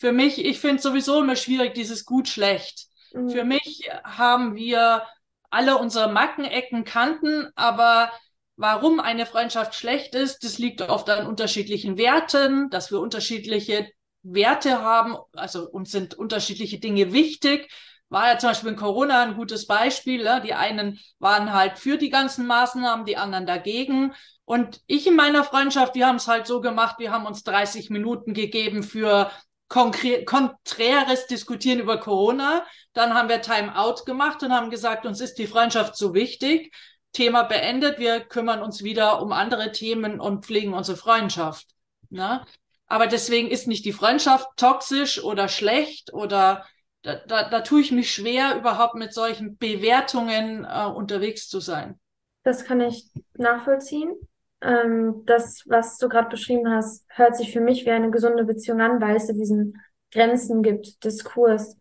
für 0.02 0.12
mich, 0.12 0.44
ich 0.44 0.60
finde 0.60 0.82
sowieso 0.82 1.22
immer 1.22 1.36
schwierig, 1.36 1.76
dieses 1.76 2.06
gut-schlecht. 2.06 2.88
Mhm. 3.14 3.30
Für 3.30 3.44
mich 3.44 3.88
haben 4.04 4.56
wir 4.56 5.04
alle 5.52 5.78
unsere 5.78 6.12
Macken, 6.12 6.46
Ecken, 6.46 6.84
Kanten, 6.84 7.50
aber 7.56 8.12
warum 8.56 9.00
eine 9.00 9.26
Freundschaft 9.26 9.76
schlecht 9.76 10.16
ist, 10.16 10.44
das 10.44 10.58
liegt 10.58 10.82
oft 10.82 11.10
an 11.10 11.28
unterschiedlichen 11.28 11.98
Werten, 11.98 12.70
dass 12.70 12.92
wir 12.92 13.00
unterschiedliche 13.00 13.90
Werte 14.24 14.82
haben, 14.82 15.18
also 15.34 15.70
uns 15.70 15.92
sind 15.92 16.14
unterschiedliche 16.14 16.80
Dinge 16.80 17.12
wichtig. 17.12 17.72
War 18.10 18.28
ja 18.28 18.38
zum 18.38 18.50
Beispiel 18.50 18.72
in 18.72 18.76
Corona 18.76 19.24
ein 19.24 19.36
gutes 19.36 19.68
Beispiel. 19.68 20.22
Ja? 20.22 20.42
Die 20.42 20.54
einen 20.54 21.00
waren 21.20 21.54
halt 21.54 21.80
für 21.80 21.98
die 21.98 22.10
ganzen 22.10 22.46
Maßnahmen, 22.46 23.06
die 23.06 23.18
anderen 23.18 23.46
dagegen. 23.46 24.14
Und 24.44 24.82
ich 24.86 25.08
in 25.08 25.16
meiner 25.16 25.44
Freundschaft, 25.44 25.96
wir 25.96 26.08
haben 26.08 26.18
es 26.18 26.28
halt 26.28 26.46
so 26.46 26.60
gemacht, 26.60 26.98
wir 27.00 27.12
haben 27.12 27.26
uns 27.26 27.44
30 27.44 27.90
Minuten 27.90 28.34
gegeben 28.34 28.84
für 28.84 29.32
konträres 29.72 31.28
Diskutieren 31.28 31.80
über 31.80 31.98
Corona. 31.98 32.66
Dann 32.94 33.14
haben 33.14 33.30
wir 33.30 33.42
Time-out 33.42 34.06
gemacht 34.06 34.44
und 34.44 34.52
haben 34.52 34.70
gesagt, 34.70 35.06
uns 35.06 35.22
ist 35.22 35.36
die 35.36 35.48
Freundschaft 35.48 35.96
so 35.96 36.14
wichtig. 36.14 36.74
Thema 37.14 37.44
beendet. 37.44 37.98
Wir 38.00 38.20
kümmern 38.20 38.62
uns 38.62 38.84
wieder 38.84 39.22
um 39.22 39.32
andere 39.32 39.72
Themen 39.72 40.20
und 40.20 40.46
pflegen 40.46 40.74
unsere 40.74 40.98
Freundschaft. 40.98 41.68
Ne? 42.10 42.46
Aber 42.88 43.08
deswegen 43.08 43.50
ist 43.50 43.68
nicht 43.68 43.86
die 43.86 43.94
Freundschaft 43.94 44.48
toxisch 44.58 45.24
oder 45.24 45.48
schlecht 45.48 46.14
oder 46.14 46.66
da, 47.04 47.16
da, 47.16 47.50
da 47.50 47.62
tue 47.62 47.82
ich 47.82 47.92
mich 47.92 48.14
schwer, 48.14 48.58
überhaupt 48.58 48.96
mit 48.96 49.14
solchen 49.14 49.58
Bewertungen 49.58 50.66
äh, 50.66 50.86
unterwegs 50.86 51.48
zu 51.48 51.60
sein. 51.60 52.00
Das 52.44 52.66
kann 52.66 52.82
ich 52.82 53.10
nachvollziehen. 53.36 54.14
Ähm, 54.62 55.24
das, 55.26 55.64
was 55.68 55.98
du 55.98 56.08
gerade 56.08 56.30
beschrieben 56.30 56.70
hast, 56.70 57.06
hört 57.10 57.36
sich 57.36 57.52
für 57.52 57.62
mich 57.62 57.86
wie 57.86 57.92
eine 57.92 58.12
gesunde 58.12 58.46
Beziehung 58.46 58.82
an, 58.82 59.02
weil 59.02 59.16
es 59.16 59.28
diesen 59.28 59.82
Grenzen 60.12 60.62
gibt, 60.62 61.04
Diskurs. 61.04 61.78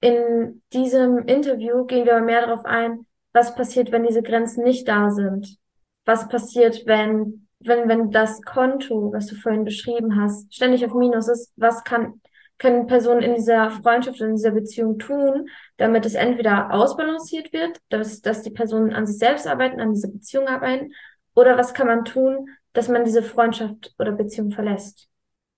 In 0.00 0.62
diesem 0.72 1.26
Interview 1.26 1.84
gehen 1.84 2.04
wir 2.04 2.16
aber 2.16 2.24
mehr 2.24 2.46
darauf 2.46 2.64
ein, 2.64 3.06
was 3.32 3.54
passiert, 3.54 3.92
wenn 3.92 4.04
diese 4.04 4.22
Grenzen 4.22 4.64
nicht 4.64 4.88
da 4.88 5.10
sind. 5.10 5.56
Was 6.04 6.28
passiert, 6.28 6.84
wenn, 6.86 7.48
wenn, 7.60 7.88
wenn 7.88 8.10
das 8.10 8.42
Konto, 8.42 9.12
was 9.12 9.26
du 9.26 9.36
vorhin 9.36 9.64
beschrieben 9.64 10.20
hast, 10.20 10.54
ständig 10.54 10.84
auf 10.84 10.94
Minus 10.94 11.28
ist. 11.28 11.52
Was 11.56 11.84
kann, 11.84 12.20
können 12.58 12.86
Personen 12.86 13.22
in 13.22 13.34
dieser 13.34 13.70
Freundschaft, 13.70 14.20
in 14.20 14.36
dieser 14.36 14.50
Beziehung 14.50 14.98
tun, 14.98 15.48
damit 15.76 16.04
es 16.04 16.14
entweder 16.14 16.72
ausbalanciert 16.72 17.52
wird, 17.52 17.78
dass, 17.88 18.20
dass 18.20 18.42
die 18.42 18.50
Personen 18.50 18.92
an 18.92 19.06
sich 19.06 19.18
selbst 19.18 19.46
arbeiten, 19.46 19.80
an 19.80 19.94
dieser 19.94 20.08
Beziehung 20.08 20.46
arbeiten, 20.48 20.92
oder 21.34 21.58
was 21.58 21.74
kann 21.74 21.86
man 21.86 22.04
tun, 22.04 22.48
dass 22.72 22.88
man 22.88 23.04
diese 23.04 23.22
Freundschaft 23.22 23.94
oder 23.98 24.12
Beziehung 24.12 24.50
verlässt? 24.50 25.08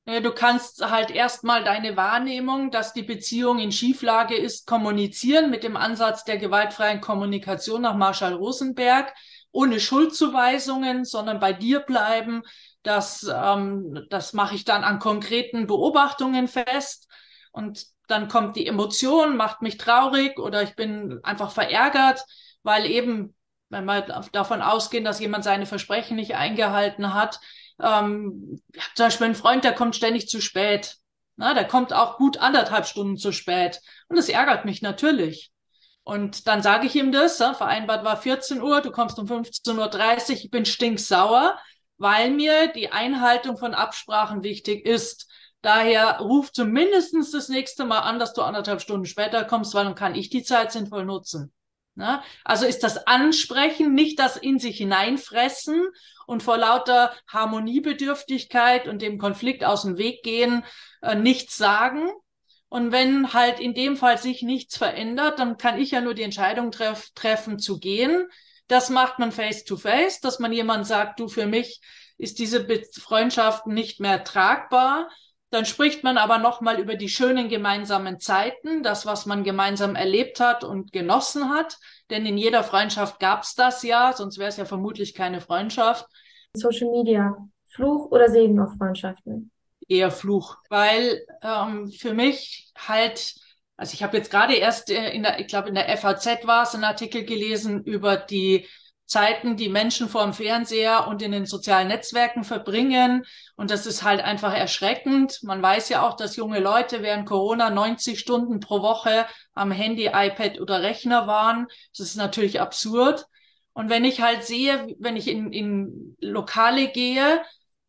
Du 0.07 0.33
kannst 0.33 0.89
halt 0.89 1.11
erstmal 1.11 1.65
deine 1.65 1.97
Wahrnehmung, 1.97 2.71
dass 2.71 2.93
die 2.93 3.03
Beziehung 3.03 3.59
in 3.59 3.73
Schieflage 3.73 4.37
ist, 4.37 4.65
kommunizieren 4.69 5.51
mit 5.51 5.65
dem 5.65 5.77
Ansatz 5.77 6.23
der 6.23 6.39
gewaltfreien 6.39 7.01
Kommunikation 7.01 7.83
nach 7.83 7.97
Marshall 7.97 8.35
Rosenberg, 8.35 9.13
ohne 9.51 9.81
Schuldzuweisungen, 9.81 11.05
sondern 11.05 11.41
bei 11.41 11.53
dir 11.53 11.81
bleiben. 11.81 12.43
Das, 12.85 13.29
ähm, 13.29 14.07
das 14.09 14.33
mache 14.33 14.55
ich 14.55 14.65
dann 14.65 14.85
an 14.85 15.01
konkreten 15.01 15.67
Beobachtungen 15.67 16.47
fest. 16.47 17.09
Und 17.51 17.87
dann 18.07 18.29
kommt 18.29 18.55
die 18.55 18.69
Emotion, 18.69 19.37
macht 19.37 19.61
mich 19.63 19.77
traurig 19.77 20.39
oder 20.39 20.63
ich 20.63 20.77
bin 20.77 21.19
einfach 21.25 21.51
verärgert, 21.51 22.25
weil 22.63 22.87
eben, 22.87 23.35
wenn 23.69 23.85
wir 23.85 24.03
davon 24.33 24.63
ausgehen, 24.63 25.05
dass 25.05 25.21
jemand 25.21 25.45
seine 25.45 25.67
Versprechen 25.67 26.17
nicht 26.17 26.35
eingehalten 26.35 27.15
hat, 27.15 27.41
ähm, 27.83 28.61
zum 28.95 29.07
Beispiel 29.07 29.27
ein 29.27 29.35
Freund, 29.35 29.65
der 29.65 29.75
kommt 29.75 29.97
ständig 29.97 30.29
zu 30.29 30.41
spät. 30.41 30.97
Na, 31.37 31.53
der 31.53 31.67
kommt 31.67 31.93
auch 31.93 32.17
gut 32.17 32.39
anderthalb 32.39 32.87
Stunden 32.87 33.19
zu 33.19 33.33
spät. 33.33 33.81
Und 34.09 34.17
das 34.17 34.29
ärgert 34.29 34.65
mich 34.65 34.81
natürlich. 34.81 35.53
Und 36.03 36.47
dann 36.47 36.63
sage 36.63 36.87
ich 36.87 36.95
ihm 36.95 37.13
das, 37.13 37.39
ja, 37.41 37.53
vereinbart 37.53 38.05
war 38.05 38.17
14 38.17 38.63
Uhr, 38.63 38.81
du 38.81 38.93
kommst 38.93 39.19
um 39.19 39.27
15.30 39.27 40.29
Uhr, 40.31 40.37
ich 40.37 40.51
bin 40.51 40.65
stinksauer, 40.65 41.59
weil 41.99 42.31
mir 42.31 42.69
die 42.69 42.93
Einhaltung 42.93 43.59
von 43.59 43.75
Absprachen 43.75 44.43
wichtig 44.45 44.87
ist. 44.87 45.29
Daher 45.63 46.21
ruf 46.21 46.53
zumindest 46.53 47.13
das 47.33 47.49
nächste 47.49 47.85
Mal 47.85 48.01
an, 48.01 48.21
dass 48.21 48.35
du 48.35 48.43
anderthalb 48.43 48.81
Stunden 48.81 49.07
später 49.07 49.45
kommst, 49.45 49.75
weil 49.75 49.85
dann 49.85 49.97
kann 49.97 50.15
ich 50.15 50.31
die 50.31 50.45
Zeit 50.45 50.71
sinnvoll 50.71 51.05
nutzen. 51.05 51.53
Na? 51.97 52.23
Also 52.45 52.67
ist 52.67 52.83
das 52.83 53.07
Ansprechen, 53.07 53.95
nicht 53.95 54.19
das 54.19 54.37
in 54.37 54.59
sich 54.59 54.77
hineinfressen 54.77 55.89
und 56.27 56.43
vor 56.43 56.59
lauter 56.59 57.13
Harmoniebedürftigkeit 57.27 58.87
und 58.87 59.01
dem 59.01 59.19
Konflikt 59.19 59.65
aus 59.65 59.83
dem 59.83 59.97
Weg 59.97 60.23
gehen, 60.23 60.63
äh, 61.01 61.15
nichts 61.15 61.57
sagen. 61.57 62.11
Und 62.69 62.93
wenn 62.93 63.33
halt 63.33 63.61
in 63.61 63.73
dem 63.73 63.97
Fall 63.97 64.19
sich 64.19 64.43
nichts 64.43 64.77
verändert, 64.77 65.39
dann 65.39 65.57
kann 65.57 65.81
ich 65.81 65.93
ja 65.93 66.03
nur 66.03 66.13
die 66.13 66.23
Entscheidung 66.23 66.71
treff 66.71 67.11
treffen 67.15 67.59
zu 67.59 67.79
gehen. 67.79 68.29
Das 68.69 68.91
macht 68.91 69.19
man 69.19 69.33
face 69.33 69.65
to 69.65 69.77
face, 69.79 70.21
dass 70.21 70.39
man 70.39 70.53
jemand 70.53 70.87
sagt, 70.87 71.19
du 71.19 71.29
für 71.29 71.47
mich 71.47 71.81
ist 72.19 72.39
diese 72.39 72.65
Be 72.65 72.83
Freundschaft 72.93 73.67
nicht 73.67 74.01
mehr 74.01 74.23
tragbar. 74.23 75.09
Dann 75.51 75.65
spricht 75.65 76.03
man 76.03 76.19
aber 76.19 76.39
nochmal 76.39 76.81
über 76.81 76.97
die 76.97 77.09
schönen 77.09 77.49
gemeinsamen 77.49 78.19
Zeiten, 78.19 78.83
das, 78.83 79.07
was 79.07 79.27
man 79.27 79.45
gemeinsam 79.45 79.95
erlebt 79.95 80.41
hat 80.41 80.65
und 80.65 80.93
genossen 80.93 81.51
hat. 81.51 81.79
Denn 82.11 82.27
in 82.27 82.37
jeder 82.37 82.65
Freundschaft 82.65 83.21
gab 83.21 83.43
es 83.43 83.55
das 83.55 83.83
ja, 83.83 84.13
sonst 84.13 84.39
wäre 84.39 84.49
es 84.49 84.57
ja 84.57 84.65
vermutlich 84.65 85.15
keine 85.15 85.41
Freundschaft. 85.41 86.07
Social 86.55 86.91
Media, 86.91 87.37
Fluch 87.69 88.11
oder 88.11 88.29
Segen 88.29 88.59
auf 88.59 88.77
Freundschaften? 88.77 89.53
Eher 89.89 90.11
Fluch, 90.11 90.57
weil 90.69 91.25
ähm, 91.43 91.93
für 91.93 92.13
mich 92.13 92.73
halt, 92.77 93.37
also 93.77 93.95
ich 93.95 94.03
habe 94.03 94.17
jetzt 94.17 94.33
gerade 94.33 94.55
erst 94.55 94.91
äh, 94.91 95.11
in 95.11 95.23
der, 95.23 95.39
ich 95.39 95.47
glaube 95.47 95.69
in 95.69 95.77
der 95.77 95.97
FAZ 95.97 96.45
war 96.45 96.65
es, 96.65 96.75
einen 96.75 96.83
Artikel 96.83 97.25
gelesen 97.25 97.85
über 97.85 98.17
die 98.17 98.67
Zeiten, 99.07 99.57
die 99.57 99.69
Menschen 99.69 100.09
vor 100.09 100.25
dem 100.25 100.33
Fernseher 100.33 101.07
und 101.09 101.23
in 101.23 101.33
den 101.33 101.47
sozialen 101.47 101.89
Netzwerken 101.89 102.43
verbringen. 102.43 103.25
Und 103.57 103.71
das 103.71 103.87
ist 103.87 104.03
halt 104.03 104.21
einfach 104.21 104.53
erschreckend. 104.53 105.41
Man 105.43 105.63
weiß 105.63 105.89
ja 105.89 106.07
auch, 106.07 106.15
dass 106.17 106.37
junge 106.37 106.59
Leute 106.59 107.03
während 107.03 107.27
Corona 107.27 107.71
90 107.71 108.19
Stunden 108.19 108.61
pro 108.61 108.83
Woche 108.83 109.27
am 109.55 109.71
Handy, 109.71 110.07
iPad 110.07 110.61
oder 110.61 110.83
Rechner 110.83 111.27
waren. 111.27 111.69
Das 111.97 112.09
ist 112.09 112.17
natürlich 112.17 112.61
absurd. 112.61 113.27
Und 113.73 113.91
wenn 113.91 114.05
ich 114.05 114.21
halt 114.21 114.45
sehe, 114.45 114.97
wenn 114.99 115.17
ich 115.17 115.29
in, 115.29 115.53
in 115.53 116.17
Lokale 116.21 116.89
gehe, 116.89 117.43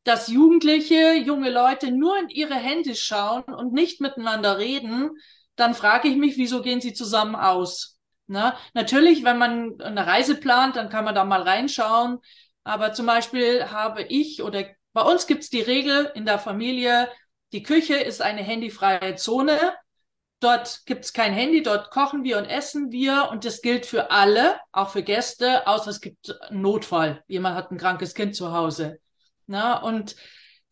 dass 0.03 0.27
Jugendliche, 0.27 1.15
junge 1.15 1.50
Leute 1.50 1.91
nur 1.91 2.17
in 2.19 2.29
ihre 2.29 2.55
Handys 2.55 3.00
schauen 3.00 3.43
und 3.43 3.74
nicht 3.74 4.01
miteinander 4.01 4.57
reden, 4.57 5.12
dann 5.55 5.74
frage 5.74 6.07
ich 6.07 6.15
mich, 6.15 6.38
wieso 6.38 6.62
gehen 6.62 6.79
sie 6.79 6.93
zusammen 6.93 7.36
aus? 7.36 7.97
Ne? 8.27 8.53
Natürlich, 8.74 9.24
wenn 9.24 9.38
man 9.38 9.81
eine 9.81 10.05
Reise 10.05 10.36
plant, 10.36 10.75
dann 10.75 10.89
kann 10.89 11.05
man 11.05 11.15
da 11.15 11.24
mal 11.24 11.41
reinschauen. 11.41 12.19
Aber 12.63 12.93
zum 12.93 13.05
Beispiel 13.05 13.72
habe 13.72 14.03
ich 14.03 14.43
oder 14.43 14.65
bei 14.93 15.01
uns 15.01 15.27
gibt 15.27 15.43
es 15.43 15.50
die 15.50 15.62
Regel 15.62 16.12
in 16.15 16.25
der 16.25 16.39
Familie, 16.39 17.07
die 17.53 17.63
Küche 17.63 17.96
ist 17.96 18.22
eine 18.22 18.41
handyfreie 18.41 19.15
Zone. 19.15 19.57
Dort 20.39 20.81
gibt 20.86 21.05
es 21.05 21.13
kein 21.13 21.34
Handy, 21.34 21.63
dort 21.63 21.89
kochen 21.91 22.24
wir 22.24 22.38
und 22.38 22.46
essen 22.46 22.91
wir 22.91 23.29
und 23.31 23.46
das 23.46 23.62
gilt 23.62 23.86
für 23.86 24.12
alle, 24.12 24.60
auch 24.72 24.89
für 24.89 25.01
Gäste, 25.01 25.65
außer 25.65 25.89
es 25.89 26.01
gibt 26.01 26.39
einen 26.50 26.62
Notfall. 26.62 27.24
Jemand 27.27 27.55
hat 27.55 27.72
ein 27.72 27.77
krankes 27.77 28.13
Kind 28.13 28.36
zu 28.36 28.51
Hause. 28.51 29.00
Na, 29.48 29.81
und 29.81 30.15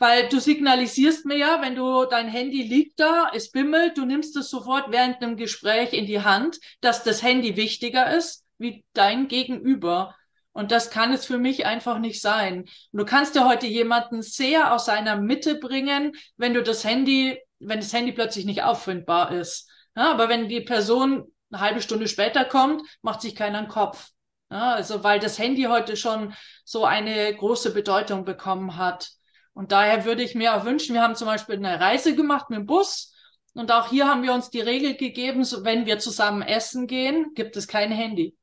weil 0.05 0.29
du 0.29 0.39
signalisierst 0.39 1.25
mir 1.25 1.35
ja, 1.38 1.63
wenn 1.63 1.74
du 1.74 2.05
dein 2.05 2.27
Handy 2.27 2.62
liegt 2.62 3.00
da, 3.00 3.31
es 3.33 3.50
bimmelt, 3.50 3.97
du 3.97 4.05
nimmst 4.05 4.35
es 4.38 4.51
sofort 4.51 4.91
während 4.91 5.19
einem 5.19 5.35
Gespräch 5.35 5.93
in 5.93 6.05
die 6.05 6.21
Hand, 6.21 6.59
dass 6.79 7.03
das 7.03 7.24
Handy 7.24 7.55
wichtiger 7.55 8.15
ist 8.15 8.45
wie 8.59 8.85
dein 8.93 9.27
Gegenüber. 9.27 10.15
Und 10.51 10.71
das 10.71 10.91
kann 10.91 11.12
es 11.12 11.25
für 11.25 11.39
mich 11.39 11.65
einfach 11.65 11.97
nicht 11.97 12.21
sein. 12.21 12.65
Und 12.91 13.00
du 13.00 13.03
kannst 13.03 13.33
ja 13.33 13.47
heute 13.47 13.65
jemanden 13.65 14.21
sehr 14.21 14.75
aus 14.75 14.85
seiner 14.85 15.15
Mitte 15.15 15.55
bringen, 15.55 16.12
wenn 16.38 16.53
du 16.53 16.62
das 16.62 16.83
Handy, 16.83 17.39
wenn 17.57 17.79
das 17.79 17.91
Handy 17.91 18.12
plötzlich 18.12 18.45
nicht 18.45 18.62
auffindbar 18.62 19.31
ist. 19.31 19.67
Ja, 19.95 20.12
aber 20.12 20.29
wenn 20.29 20.50
die 20.50 20.62
Person 20.62 21.33
eine 21.50 21.62
halbe 21.62 21.81
Stunde 21.81 22.07
später 22.07 22.45
kommt, 22.45 22.83
macht 23.01 23.21
sich 23.21 23.35
keiner 23.35 23.57
einen 23.57 23.69
Kopf. 23.69 24.09
Ja, 24.51 24.74
also 24.74 25.03
weil 25.03 25.19
das 25.19 25.39
Handy 25.39 25.63
heute 25.63 25.97
schon 25.97 26.35
so 26.63 26.85
eine 26.85 27.35
große 27.35 27.74
Bedeutung 27.74 28.24
bekommen 28.24 28.77
hat. 28.77 29.09
Und 29.55 29.71
daher 29.71 30.03
würde 30.05 30.21
ich 30.21 30.35
mir 30.35 30.53
auch 30.53 30.65
wünschen, 30.65 30.93
wir 30.93 31.01
haben 31.01 31.15
zum 31.15 31.27
Beispiel 31.27 31.55
eine 31.55 31.79
Reise 31.79 32.13
gemacht 32.13 32.50
mit 32.50 32.59
dem 32.59 32.65
Bus. 32.65 33.13
Und 33.53 33.71
auch 33.71 33.89
hier 33.89 34.05
haben 34.05 34.21
wir 34.21 34.33
uns 34.33 34.50
die 34.50 34.59
Regel 34.59 34.95
gegeben, 34.95 35.45
so, 35.45 35.63
wenn 35.63 35.85
wir 35.85 35.97
zusammen 35.97 36.41
essen 36.41 36.88
gehen, 36.88 37.31
gibt 37.35 37.55
es 37.55 37.67
kein 37.67 37.89
Handy. 37.89 38.35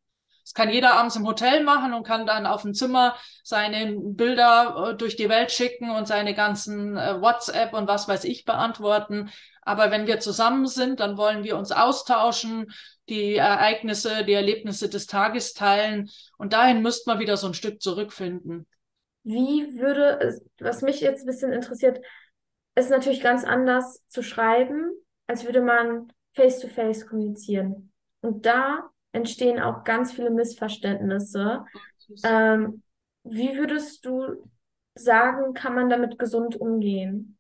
Das 0.43 0.55
kann 0.55 0.71
jeder 0.71 0.95
abends 0.95 1.15
im 1.15 1.27
Hotel 1.27 1.63
machen 1.63 1.93
und 1.93 2.05
kann 2.05 2.27
dann 2.27 2.47
auf 2.47 2.63
dem 2.63 2.73
Zimmer 2.73 3.15
seine 3.45 3.95
Bilder 3.95 4.91
äh, 4.91 4.97
durch 4.97 5.15
die 5.15 5.29
Welt 5.29 5.53
schicken 5.53 5.91
und 5.91 6.09
seine 6.09 6.35
ganzen 6.35 6.97
äh, 6.97 7.21
WhatsApp 7.21 7.75
und 7.75 7.87
was 7.87 8.09
weiß 8.09 8.25
ich 8.25 8.47
beantworten. 8.47 9.31
Aber 9.61 9.91
wenn 9.91 10.07
wir 10.07 10.19
zusammen 10.19 10.67
sind, 10.67 10.99
dann 10.99 11.19
wollen 11.19 11.45
wir 11.45 11.59
uns 11.59 11.73
austauschen, 11.73 12.73
die 13.11 13.37
Ereignisse, 13.37 14.25
die 14.25 14.33
Erlebnisse 14.33 14.89
des 14.89 15.07
Tages 15.07 15.53
teilen. 15.53 16.11
Und 16.39 16.55
dahin 16.55 16.81
müsste 16.83 17.11
man 17.11 17.21
wieder 17.21 17.37
so 17.37 17.49
ein 17.49 17.55
Stück 17.55 17.83
zurückfinden. 17.83 18.67
Wie 19.25 19.79
würde, 19.79 20.41
was 20.59 20.83
mich 20.83 21.01
jetzt 21.01 21.23
ein 21.23 21.27
bisschen 21.27 21.53
interessiert, 21.53 22.01
ist 22.75 22.91
natürlich 22.91 23.21
ganz 23.21 23.45
anders 23.45 24.03
zu 24.09 24.23
schreiben, 24.23 24.93
als 25.27 25.45
würde 25.45 25.61
man 25.61 26.13
face-to-face 26.35 27.05
-face 27.05 27.09
kommunizieren. 27.09 27.93
Und 28.21 28.47
da 28.47 28.91
entstehen 29.13 29.61
auch 29.61 29.85
ganz 29.85 30.13
viele 30.13 30.31
Missverständnisse. 30.31 31.65
Ähm, 32.25 32.83
wie 33.25 33.57
würdest 33.57 34.05
du 34.07 34.51
sagen, 34.95 35.55
kann 35.55 35.75
man 35.75 35.91
damit 35.91 36.19
gesund 36.19 36.57
umgehen? 36.57 37.39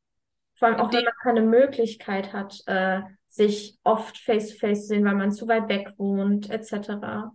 Vor 0.54 0.68
allem 0.68 0.80
auch, 0.80 0.92
wenn 0.92 1.04
man 1.04 1.14
keine 1.22 1.42
Möglichkeit 1.42 2.32
hat, 2.32 2.60
äh, 2.66 3.00
sich 3.26 3.78
oft 3.82 4.18
face-to-face 4.18 4.78
-face 4.78 4.80
zu 4.82 4.86
sehen, 4.88 5.04
weil 5.04 5.14
man 5.14 5.32
zu 5.32 5.48
weit 5.48 5.68
weg 5.68 5.94
wohnt, 5.96 6.50
etc. 6.50 7.32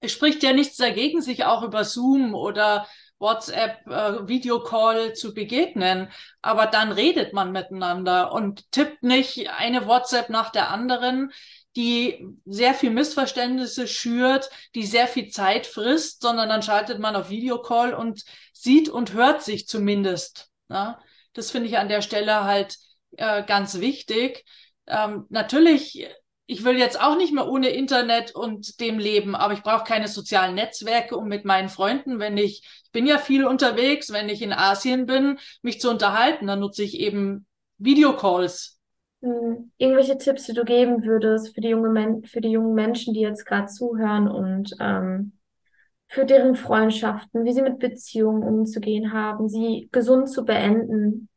Es 0.00 0.12
spricht 0.12 0.42
ja 0.42 0.52
nichts 0.52 0.76
dagegen, 0.76 1.20
sich 1.20 1.44
auch 1.44 1.62
über 1.62 1.84
Zoom 1.84 2.34
oder 2.34 2.86
WhatsApp, 3.18 3.86
äh, 3.86 5.12
zu 5.14 5.34
begegnen. 5.34 6.10
Aber 6.42 6.66
dann 6.66 6.92
redet 6.92 7.32
man 7.32 7.52
miteinander 7.52 8.32
und 8.32 8.70
tippt 8.72 9.02
nicht 9.02 9.50
eine 9.50 9.86
WhatsApp 9.86 10.28
nach 10.28 10.50
der 10.50 10.70
anderen, 10.70 11.32
die 11.76 12.26
sehr 12.46 12.74
viel 12.74 12.90
Missverständnisse 12.90 13.86
schürt, 13.86 14.50
die 14.74 14.84
sehr 14.84 15.06
viel 15.06 15.28
Zeit 15.28 15.66
frisst, 15.66 16.22
sondern 16.22 16.48
dann 16.48 16.62
schaltet 16.62 16.98
man 16.98 17.16
auf 17.16 17.28
Videocall 17.28 17.92
und 17.92 18.24
sieht 18.52 18.88
und 18.88 19.12
hört 19.12 19.42
sich 19.42 19.68
zumindest. 19.68 20.48
Ja? 20.68 20.98
Das 21.34 21.50
finde 21.50 21.68
ich 21.68 21.76
an 21.76 21.88
der 21.88 22.00
Stelle 22.00 22.44
halt 22.44 22.76
äh, 23.18 23.42
ganz 23.44 23.78
wichtig. 23.80 24.44
Ähm, 24.86 25.26
natürlich 25.28 26.08
ich 26.46 26.64
will 26.64 26.78
jetzt 26.78 27.00
auch 27.00 27.16
nicht 27.16 27.32
mehr 27.32 27.48
ohne 27.48 27.68
Internet 27.70 28.34
und 28.34 28.80
dem 28.80 28.98
leben, 28.98 29.34
aber 29.34 29.54
ich 29.54 29.62
brauche 29.62 29.84
keine 29.84 30.08
sozialen 30.08 30.54
Netzwerke, 30.54 31.16
um 31.16 31.26
mit 31.28 31.44
meinen 31.44 31.68
Freunden, 31.68 32.18
wenn 32.18 32.36
ich, 32.36 32.62
ich 32.84 32.92
bin 32.92 33.06
ja 33.06 33.18
viel 33.18 33.44
unterwegs, 33.44 34.12
wenn 34.12 34.28
ich 34.28 34.42
in 34.42 34.52
Asien 34.52 35.06
bin, 35.06 35.38
mich 35.62 35.80
zu 35.80 35.90
unterhalten, 35.90 36.46
dann 36.46 36.60
nutze 36.60 36.82
ich 36.84 36.98
eben 37.00 37.46
Videocalls. 37.78 38.78
Hm, 39.22 39.72
Irgendwelche 39.78 40.18
Tipps, 40.18 40.44
die 40.46 40.52
du 40.52 40.64
geben 40.64 41.04
würdest 41.04 41.54
für 41.54 41.60
die 41.60 41.68
junge 41.68 41.88
Men 41.90 42.24
für 42.24 42.40
die 42.40 42.50
jungen 42.50 42.74
Menschen, 42.74 43.14
die 43.14 43.20
jetzt 43.20 43.44
gerade 43.46 43.66
zuhören 43.66 44.28
und 44.28 44.74
ähm, 44.80 45.32
für 46.08 46.24
deren 46.26 46.56
Freundschaften, 46.56 47.44
wie 47.44 47.52
sie 47.52 47.62
mit 47.62 47.78
Beziehungen 47.80 48.42
umzugehen 48.42 49.12
haben, 49.12 49.48
sie 49.48 49.88
gesund 49.92 50.30
zu 50.30 50.44
beenden? 50.44 51.28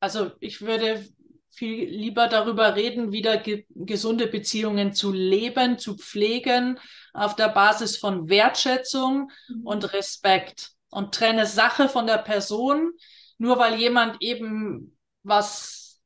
Also 0.00 0.32
ich 0.40 0.60
würde 0.62 1.06
viel 1.52 1.88
lieber 1.88 2.28
darüber 2.28 2.74
reden, 2.76 3.12
wieder 3.12 3.36
ge 3.36 3.64
gesunde 3.70 4.26
Beziehungen 4.26 4.92
zu 4.94 5.12
leben, 5.12 5.78
zu 5.78 5.96
pflegen, 5.96 6.78
auf 7.12 7.36
der 7.36 7.48
Basis 7.48 7.96
von 7.98 8.28
Wertschätzung 8.28 9.30
Mhm. 9.48 9.66
und 9.66 9.92
Respekt. 9.92 10.72
Und 10.90 11.14
trenne 11.14 11.46
Sache 11.46 11.88
von 11.88 12.06
der 12.06 12.18
Person. 12.18 12.92
Nur 13.38 13.58
weil 13.58 13.74
jemand 13.78 14.22
eben 14.22 14.96
was 15.22 16.00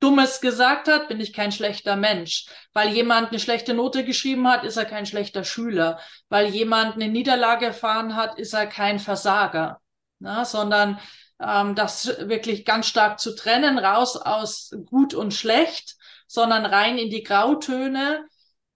Dummes 0.00 0.40
gesagt 0.40 0.88
hat, 0.88 1.08
bin 1.08 1.20
ich 1.20 1.34
kein 1.34 1.52
schlechter 1.52 1.94
Mensch. 1.96 2.46
Weil 2.72 2.88
jemand 2.88 3.28
eine 3.28 3.38
schlechte 3.38 3.74
Note 3.74 4.02
geschrieben 4.04 4.48
hat, 4.48 4.64
ist 4.64 4.78
er 4.78 4.86
kein 4.86 5.04
schlechter 5.04 5.44
Schüler. 5.44 5.98
Weil 6.30 6.46
jemand 6.48 6.94
eine 6.94 7.08
Niederlage 7.08 7.66
erfahren 7.66 8.16
hat, 8.16 8.38
ist 8.38 8.54
er 8.54 8.66
kein 8.66 8.98
Versager. 8.98 9.80
Na, 10.18 10.44
sondern 10.44 10.98
ähm, 11.40 11.74
das 11.74 12.06
wirklich 12.20 12.64
ganz 12.64 12.86
stark 12.86 13.18
zu 13.18 13.34
trennen, 13.34 13.78
raus 13.78 14.16
aus 14.16 14.70
gut 14.86 15.14
und 15.14 15.32
schlecht, 15.34 15.96
sondern 16.26 16.64
rein 16.66 16.98
in 16.98 17.10
die 17.10 17.22
Grautöne 17.22 18.24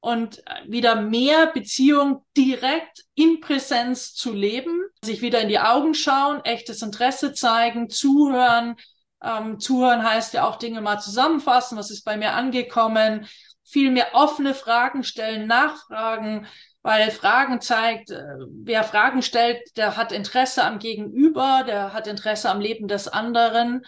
und 0.00 0.42
wieder 0.66 0.97
mehr 0.97 1.47
Beziehung 1.47 2.26
direkt 2.37 3.04
in 3.14 3.40
Präsenz 3.40 4.14
zu 4.14 4.33
leben, 4.33 4.83
sich 5.02 5.23
wieder 5.23 5.40
in 5.40 5.49
die 5.49 5.61
Augen 5.61 5.94
schauen, 5.94 6.44
echtes 6.44 6.83
Interesse 6.83 7.33
zeigen, 7.33 7.88
zuhören. 7.88 8.76
Ähm, 9.23 9.59
zuhören 9.59 10.02
heißt 10.02 10.35
ja 10.35 10.47
auch 10.47 10.56
Dinge 10.56 10.83
mal 10.83 10.99
zusammenfassen, 10.99 11.78
was 11.78 11.90
ist 11.90 12.04
bei 12.04 12.18
mir 12.18 12.33
angekommen, 12.33 13.26
viel 13.64 13.90
mehr 13.90 14.09
offene 14.12 14.54
Fragen 14.54 15.04
stellen, 15.04 15.47
nachfragen, 15.47 16.47
weil 16.83 17.11
Fragen 17.11 17.61
zeigt, 17.61 18.11
äh, 18.11 18.23
wer 18.62 18.85
Fragen 18.85 19.23
stellt, 19.23 19.76
der 19.76 19.97
hat 19.97 20.12
Interesse 20.12 20.64
am 20.64 20.78
Gegenüber, 20.78 21.64
der 21.66 21.92
hat 21.94 22.06
Interesse 22.06 22.50
am 22.50 22.61
Leben 22.61 22.88
des 22.88 23.09
anderen. 23.09 23.85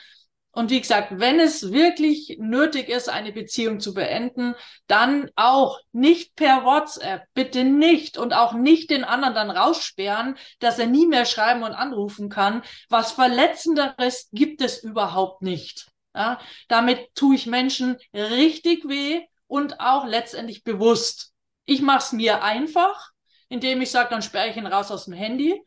Und 0.50 0.70
wie 0.70 0.80
gesagt, 0.80 1.08
wenn 1.10 1.38
es 1.38 1.70
wirklich 1.70 2.38
nötig 2.40 2.88
ist, 2.88 3.10
eine 3.10 3.30
Beziehung 3.30 3.78
zu 3.78 3.92
beenden, 3.92 4.54
dann 4.86 5.30
auch 5.36 5.78
nicht 5.92 6.34
per 6.34 6.64
WhatsApp, 6.64 7.24
bitte 7.34 7.64
nicht 7.64 8.16
und 8.16 8.32
auch 8.32 8.54
nicht 8.54 8.88
den 8.88 9.04
anderen 9.04 9.34
dann 9.34 9.50
raussperren, 9.50 10.38
dass 10.60 10.78
er 10.78 10.86
nie 10.86 11.06
mehr 11.06 11.26
schreiben 11.26 11.62
und 11.62 11.74
anrufen 11.74 12.30
kann. 12.30 12.62
Was 12.88 13.12
verletzenderes 13.12 14.30
gibt 14.32 14.62
es 14.62 14.82
überhaupt 14.82 15.42
nicht. 15.42 15.88
Ja, 16.14 16.40
damit 16.68 17.14
tue 17.14 17.34
ich 17.34 17.46
Menschen 17.46 17.98
richtig 18.14 18.88
weh 18.88 19.26
und 19.46 19.80
auch 19.80 20.06
letztendlich 20.06 20.64
bewusst. 20.64 21.32
Ich 21.64 21.82
mache 21.82 21.98
es 21.98 22.12
mir 22.12 22.42
einfach, 22.42 23.10
indem 23.48 23.80
ich 23.80 23.90
sage, 23.90 24.10
dann 24.10 24.22
sperre 24.22 24.48
ich 24.48 24.56
ihn 24.56 24.66
raus 24.66 24.90
aus 24.90 25.04
dem 25.04 25.14
Handy 25.14 25.62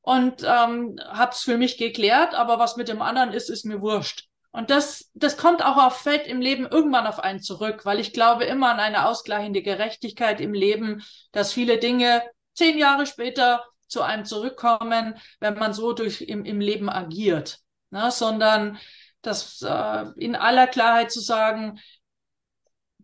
und 0.00 0.42
ähm, 0.42 0.98
habe 1.06 1.32
es 1.32 1.42
für 1.42 1.56
mich 1.56 1.78
geklärt, 1.78 2.34
aber 2.34 2.58
was 2.58 2.76
mit 2.76 2.88
dem 2.88 3.02
anderen 3.02 3.32
ist, 3.32 3.48
ist 3.48 3.64
mir 3.64 3.80
wurscht. 3.80 4.28
Und 4.50 4.68
das, 4.68 5.10
das 5.14 5.38
kommt 5.38 5.64
auch 5.64 5.78
auf 5.78 6.00
Feld 6.02 6.26
im 6.26 6.42
Leben 6.42 6.66
irgendwann 6.66 7.06
auf 7.06 7.20
einen 7.20 7.40
zurück, 7.40 7.86
weil 7.86 7.98
ich 7.98 8.12
glaube 8.12 8.44
immer 8.44 8.70
an 8.70 8.80
eine 8.80 9.06
ausgleichende 9.06 9.62
Gerechtigkeit 9.62 10.40
im 10.42 10.52
Leben, 10.52 11.02
dass 11.32 11.52
viele 11.52 11.78
Dinge 11.78 12.22
zehn 12.52 12.76
Jahre 12.76 13.06
später 13.06 13.64
zu 13.88 14.02
einem 14.02 14.26
zurückkommen, 14.26 15.14
wenn 15.40 15.54
man 15.54 15.72
so 15.72 15.94
durch 15.94 16.20
im, 16.20 16.44
im 16.44 16.60
Leben 16.60 16.90
agiert, 16.90 17.60
ne? 17.90 18.10
sondern 18.10 18.78
das 19.22 19.62
äh, 19.62 20.04
in 20.16 20.36
aller 20.36 20.66
Klarheit 20.66 21.10
zu 21.10 21.20
sagen, 21.20 21.78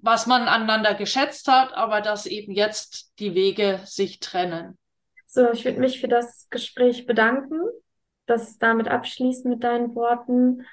was 0.01 0.27
man 0.27 0.43
aneinander 0.43 0.95
geschätzt 0.95 1.49
hat, 1.49 1.73
aber 1.75 2.01
dass 2.01 2.27
eben 2.27 2.53
jetzt 2.53 3.13
die 3.19 3.35
Wege 3.35 3.81
sich 3.85 4.21
trennen. 4.21 4.79
So, 5.27 5.51
ich 5.51 5.65
würde 5.65 5.81
mich 5.81 6.01
für 6.01 6.09
das 6.09 6.49
Gespräch 6.51 7.07
bedanken, 7.07 7.61
das 8.27 8.59
damit 8.59 8.89
abschließen 8.89 9.51
mit 9.51 9.65
deinen 9.65 9.95
Worten. 9.95 10.65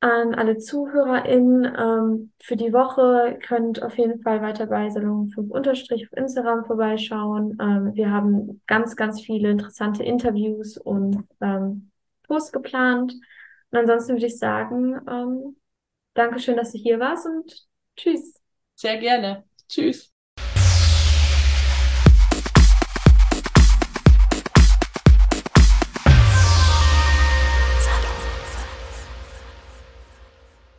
An 0.00 0.34
alle 0.34 0.58
ZuhörerInnen, 0.58 1.74
ähm, 1.78 2.32
für 2.42 2.56
die 2.56 2.74
Woche 2.74 3.38
könnt 3.42 3.82
auf 3.82 3.96
jeden 3.96 4.20
Fall 4.22 4.42
weiter 4.42 4.66
bei 4.66 4.90
Salon 4.90 5.28
5 5.28 5.50
Unterstrich 5.50 6.06
auf 6.06 6.18
Instagram 6.18 6.66
vorbeischauen. 6.66 7.56
Ähm, 7.60 7.94
wir 7.94 8.10
haben 8.10 8.60
ganz, 8.66 8.96
ganz 8.96 9.22
viele 9.22 9.50
interessante 9.50 10.02
Interviews 10.02 10.76
und 10.76 11.24
ähm, 11.40 11.90
Posts 12.26 12.52
geplant. 12.52 13.14
Und 13.70 13.78
ansonsten 13.78 14.12
würde 14.12 14.26
ich 14.26 14.38
sagen, 14.38 15.00
ähm, 15.08 15.56
Dankeschön, 16.14 16.56
dass 16.56 16.72
du 16.72 16.78
hier 16.78 17.00
warst 17.00 17.26
und 17.26 17.66
tschüss. 17.96 18.43
Sehr 18.76 18.98
gerne. 18.98 19.44
Tschüss. 19.68 20.13